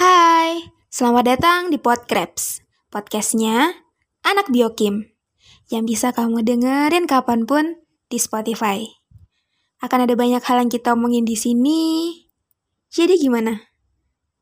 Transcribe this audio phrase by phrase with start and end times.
[0.00, 3.84] Hai, selamat datang di Podcraps, podcastnya
[4.24, 5.12] Anak Biokim,
[5.68, 8.80] yang bisa kamu dengerin kapan pun di Spotify.
[9.84, 12.16] Akan ada banyak hal yang kita omongin di sini.
[12.88, 13.60] Jadi gimana?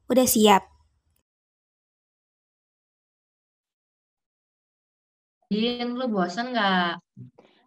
[0.07, 0.63] Udah siap?
[5.51, 7.03] Din, lu bosan nggak?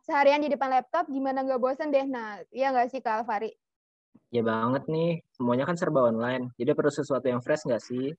[0.07, 2.07] Seharian di depan laptop gimana nggak bosan deh?
[2.07, 3.51] Nah, iya nggak sih Kak Alvari?
[4.31, 6.55] Ya banget nih, semuanya kan serba online.
[6.55, 8.15] Jadi perlu sesuatu yang fresh nggak sih?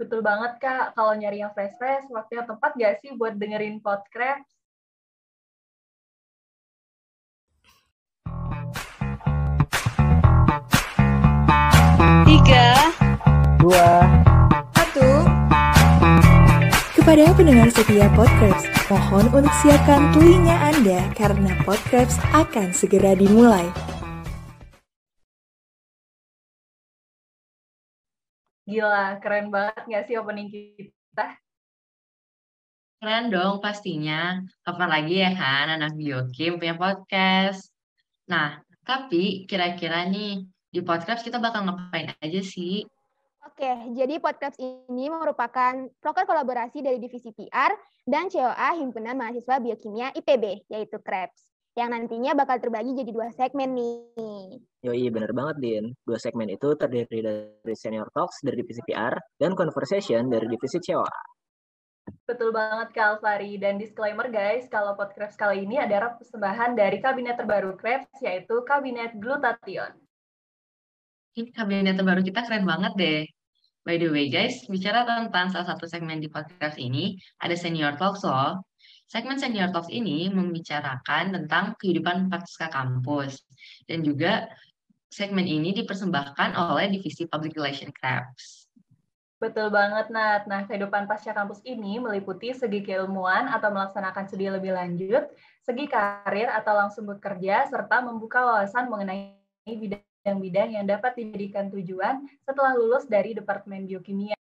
[0.00, 0.96] Betul banget, Kak.
[0.96, 4.48] Kalau nyari yang fresh-fresh, waktu yang tepat nggak sih buat dengerin podcast?
[12.24, 12.66] Tiga,
[13.60, 14.08] Dua.
[14.72, 15.08] satu.
[16.96, 23.68] Kepada pendengar setia Podcraft, mohon untuk siapkan telinga Anda karena Podcraft akan segera dimulai.
[28.70, 31.26] Gila, keren banget nggak sih opening kita?
[33.02, 34.38] Keren dong pastinya.
[34.62, 37.66] Kapan lagi ya kan anak biokim punya podcast.
[38.30, 42.86] Nah, tapi kira-kira nih di podcast kita bakal ngapain aja sih?
[43.42, 47.74] Oke, jadi podcast ini merupakan proker kolaborasi dari Divisi PR
[48.06, 51.49] dan COA Himpunan Mahasiswa Biokimia IPB, yaitu KREPS,
[51.80, 54.60] yang nantinya bakal terbagi jadi dua segmen nih.
[54.84, 55.84] Yoi, bener banget, Din.
[56.04, 61.40] Dua segmen itu terdiri dari Senior Talks dari divisi PR dan Conversation dari divisi COA.
[62.28, 63.56] Betul banget, Kak Alvari.
[63.56, 69.16] Dan disclaimer, guys, kalau podcast kali ini adalah persembahan dari kabinet terbaru KREPS, yaitu Kabinet
[69.16, 69.96] Glutathione.
[71.40, 73.22] Ini kabinet terbaru kita keren banget deh.
[73.80, 78.20] By the way guys, bicara tentang salah satu segmen di podcast ini, ada Senior Talks
[78.28, 78.60] loh.
[79.10, 83.42] Segmen Senior Talks ini membicarakan tentang kehidupan pasca kampus.
[83.82, 84.46] Dan juga
[85.10, 88.70] segmen ini dipersembahkan oleh Divisi Public Relation Crabs.
[89.42, 90.46] Betul banget, Nat.
[90.46, 95.26] Nah, kehidupan pasca kampus ini meliputi segi keilmuan atau melaksanakan studi lebih lanjut,
[95.66, 99.34] segi karir atau langsung bekerja, serta membuka wawasan mengenai
[99.66, 104.39] bidang-bidang yang dapat dijadikan tujuan setelah lulus dari Departemen Biokimia.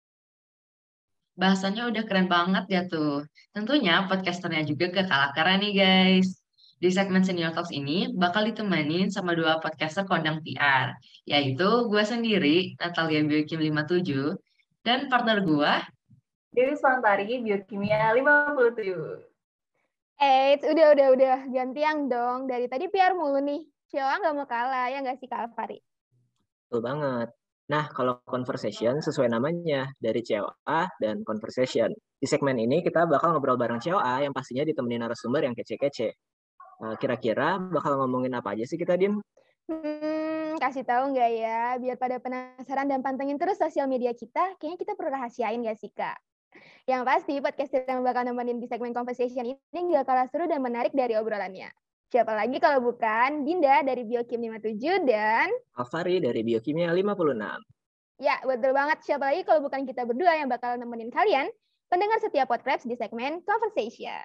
[1.38, 3.22] Bahasanya udah keren banget ya tuh.
[3.54, 6.42] Tentunya podcasternya juga gak kalah keren nih guys.
[6.78, 10.94] Di segmen Senior Talks ini bakal ditemenin sama dua podcaster kondang PR,
[11.26, 14.38] yaitu gue sendiri, Natalia Biokim 57,
[14.86, 15.72] dan partner gue,
[16.48, 19.22] Dewi Swantari, Biokimia 57.
[20.18, 21.38] Eh, udah, udah, udah.
[21.52, 22.48] Gantian dong.
[22.48, 23.62] Dari tadi PR mulu nih.
[23.88, 25.80] COA nggak mau kalah, ya nggak sih Kak Alvari?
[26.68, 27.28] Betul banget.
[27.68, 31.92] Nah, kalau Conversation sesuai namanya, dari COA dan Conversation.
[32.16, 36.08] Di segmen ini kita bakal ngobrol bareng COA yang pastinya ditemenin narasumber yang kece-kece.
[36.78, 39.20] Eh, Kira-kira bakal ngomongin apa aja sih kita, Dim?
[39.68, 41.76] Hmm, kasih tahu nggak ya?
[41.76, 45.92] Biar pada penasaran dan pantengin terus sosial media kita, kayaknya kita perlu rahasiain nggak sih,
[45.92, 46.16] Kak?
[46.88, 49.60] Yang pasti, podcast yang bakal nemenin di segmen Conversation ini
[49.92, 51.68] nggak kalah seru dan menarik dari obrolannya.
[52.08, 55.52] Siapa lagi kalau bukan Dinda dari Biokim 57 dan...
[55.76, 57.36] Alvari dari Biokimia 56.
[58.16, 59.04] Ya, betul banget.
[59.04, 61.52] Siapa lagi kalau bukan kita berdua yang bakal nemenin kalian,
[61.92, 64.24] pendengar setiap podcast di segmen Conversation.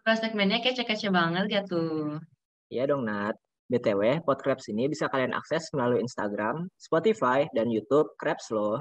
[0.00, 2.24] Terus segmennya kece-kece banget ya tuh.
[2.72, 3.36] Iya dong, Nat.
[3.68, 8.80] BTW, Podcraps ini bisa kalian akses melalui Instagram, Spotify, dan YouTube Crabs loh.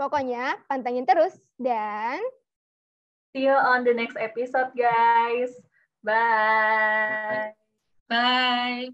[0.00, 1.36] Pokoknya, pantengin terus.
[1.60, 2.16] Dan...
[3.36, 5.52] See you on the next episode, guys.
[6.02, 7.52] Bye.
[8.08, 8.88] Bye!